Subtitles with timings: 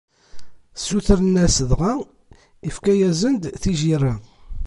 [0.75, 1.93] Ssutren-as, dɣa
[2.67, 4.13] ifka-yasen-d tijirra.